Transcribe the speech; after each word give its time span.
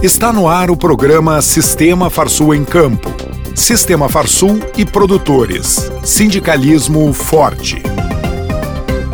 Está 0.00 0.32
no 0.32 0.46
ar 0.46 0.70
o 0.70 0.76
programa 0.76 1.42
Sistema 1.42 2.08
Farsul 2.08 2.54
em 2.54 2.64
Campo. 2.64 3.10
Sistema 3.52 4.08
Farsul 4.08 4.60
e 4.76 4.84
produtores. 4.84 5.90
Sindicalismo 6.04 7.12
forte. 7.12 7.82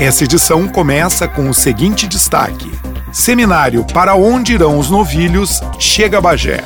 Essa 0.00 0.24
edição 0.24 0.66
começa 0.66 1.28
com 1.28 1.48
o 1.48 1.54
seguinte 1.54 2.08
destaque: 2.08 2.68
Seminário 3.12 3.86
Para 3.94 4.16
Onde 4.16 4.54
Irão 4.54 4.76
os 4.76 4.90
Novilhos 4.90 5.60
chega 5.78 6.18
a 6.18 6.20
Bagé. 6.20 6.64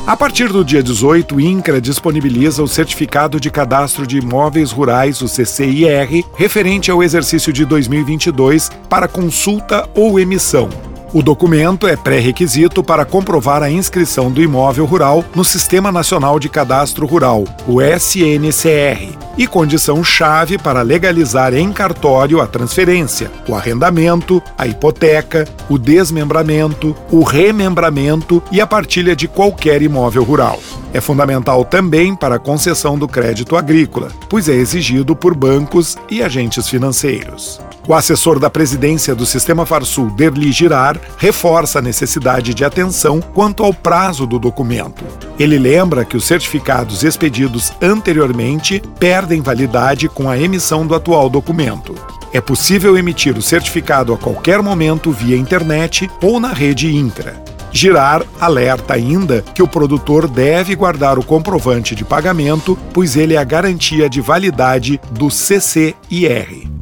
A 0.07 0.17
partir 0.17 0.47
do 0.47 0.65
dia 0.65 0.81
18, 0.81 1.35
o 1.35 1.39
INCRA 1.39 1.79
disponibiliza 1.79 2.63
o 2.63 2.67
Certificado 2.67 3.39
de 3.39 3.51
Cadastro 3.51 4.07
de 4.07 4.17
Imóveis 4.17 4.71
Rurais, 4.71 5.21
o 5.21 5.27
CCIR, 5.27 6.25
referente 6.35 6.89
ao 6.89 7.03
exercício 7.03 7.53
de 7.53 7.63
2022 7.63 8.71
para 8.89 9.07
consulta 9.07 9.87
ou 9.93 10.19
emissão. 10.19 10.88
O 11.11 11.23
documento 11.23 11.87
é 11.87 11.95
pré-requisito 11.95 12.83
para 12.83 13.03
comprovar 13.03 13.63
a 13.63 13.69
inscrição 13.69 14.29
do 14.29 14.43
imóvel 14.43 14.85
rural 14.85 15.25
no 15.33 15.43
Sistema 15.43 15.91
Nacional 15.91 16.39
de 16.39 16.47
Cadastro 16.47 17.07
Rural, 17.07 17.45
o 17.67 17.81
SNCR, 17.81 19.17
e 19.35 19.47
condição-chave 19.47 20.59
para 20.59 20.83
legalizar 20.83 21.55
em 21.55 21.73
cartório 21.73 22.39
a 22.39 22.45
transferência, 22.45 23.31
o 23.47 23.55
arrendamento, 23.55 24.39
a 24.55 24.67
hipoteca, 24.67 25.47
o 25.67 25.79
desmembramento, 25.79 26.95
o 27.09 27.23
remembramento 27.23 28.43
e 28.51 28.61
a 28.61 28.67
partilha 28.67 29.15
de 29.15 29.27
qualquer 29.27 29.81
imóvel 29.81 30.23
rural. 30.23 30.59
É 30.93 31.01
fundamental 31.01 31.65
também 31.65 32.15
para 32.15 32.35
a 32.35 32.39
concessão 32.39 32.99
do 32.99 33.07
crédito 33.07 33.55
agrícola, 33.55 34.11
pois 34.29 34.47
é 34.47 34.53
exigido 34.53 35.15
por 35.15 35.33
bancos 35.33 35.97
e 36.07 36.21
agentes 36.21 36.67
financeiros. 36.67 37.59
O 37.89 37.95
assessor 37.95 38.37
da 38.37 38.51
presidência 38.51 39.15
do 39.15 39.25
Sistema 39.25 39.65
Farsul, 39.65 40.11
Derli 40.11 40.51
Girar, 40.51 41.01
reforça 41.17 41.79
a 41.79 41.81
necessidade 41.81 42.53
de 42.53 42.63
atenção 42.63 43.19
quanto 43.19 43.63
ao 43.63 43.73
prazo 43.73 44.27
do 44.27 44.37
documento. 44.37 45.03
Ele 45.39 45.57
lembra 45.57 46.05
que 46.05 46.15
os 46.15 46.23
certificados 46.23 47.03
expedidos 47.03 47.73
anteriormente 47.81 48.79
perdem 48.99 49.41
validade 49.41 50.07
com 50.07 50.29
a 50.29 50.37
emissão 50.37 50.85
do 50.85 50.93
atual 50.93 51.31
documento. 51.31 51.95
É 52.31 52.39
possível 52.39 52.95
emitir 52.95 53.35
o 53.35 53.41
certificado 53.41 54.13
a 54.13 54.17
qualquer 54.19 54.61
momento 54.61 55.11
via 55.11 55.35
internet 55.35 56.07
ou 56.21 56.39
na 56.39 56.53
rede 56.53 56.95
Intra. 56.95 57.43
Girar 57.71 58.23
alerta 58.39 58.93
ainda 58.93 59.41
que 59.41 59.63
o 59.63 59.67
produtor 59.67 60.27
deve 60.27 60.75
guardar 60.75 61.17
o 61.17 61.25
comprovante 61.25 61.95
de 61.95 62.05
pagamento, 62.05 62.77
pois 62.93 63.15
ele 63.15 63.33
é 63.33 63.37
a 63.37 63.43
garantia 63.43 64.07
de 64.07 64.21
validade 64.21 65.01
do 65.09 65.31
CCIR. 65.31 66.78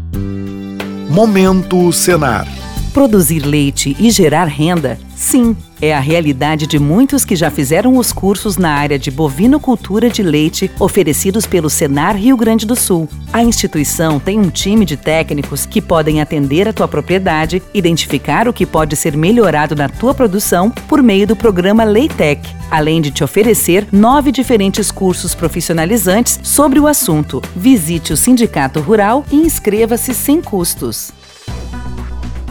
Momento 1.18 1.92
Senar. 1.92 2.48
Produzir 2.94 3.40
leite 3.40 3.98
e 4.00 4.12
gerar 4.12 4.46
renda, 4.46 5.00
sim, 5.16 5.58
é 5.82 5.94
a 5.94 6.00
realidade 6.00 6.66
de 6.68 6.80
muitos 6.80 7.24
que 7.24 7.36
já 7.36 7.50
fizeram 7.52 7.98
os 7.98 8.12
cursos 8.12 8.58
na 8.58 8.72
área 8.72 8.98
de 8.98 9.12
bovinocultura 9.12 10.10
de 10.10 10.24
leite 10.24 10.70
oferecidos 10.80 11.46
pelo 11.46 11.70
Senar 11.70 12.16
Rio 12.16 12.38
Grande 12.38 12.66
do 12.66 12.76
Sul. 12.76 13.08
A 13.32 13.44
instituição 13.44 14.20
tem 14.20 14.40
um 14.40 14.50
time 14.50 14.86
de 14.86 14.98
técnicos 14.98 15.66
que 15.66 15.82
podem 15.82 16.22
atender 16.22 16.68
a 16.68 16.74
tua 16.74 16.88
propriedade, 16.88 17.62
identificar 17.74 18.48
o 18.48 18.54
que 18.54 18.66
pode 18.66 18.96
ser 18.96 19.16
melhorado 19.16 19.76
na 19.76 19.90
tua 19.90 20.14
produção 20.14 20.70
por 20.70 21.02
meio 21.02 21.28
do 21.28 21.36
programa 21.36 21.84
Leitec, 21.84 22.42
além 22.72 23.02
de 23.02 23.12
te 23.12 23.24
oferecer 23.24 23.88
nove 23.92 24.32
diferentes 24.32 24.92
cursos 24.92 25.36
profissionalizantes 25.36 26.40
sobre 26.44 26.80
o 26.80 26.88
assunto. 26.88 27.42
Visite 27.56 28.14
o 28.14 28.18
Sindicato 28.18 28.80
Rural 28.80 29.26
e 29.32 29.36
inscreva-se 29.36 30.14
sem 30.14 30.42
custos. 30.42 31.12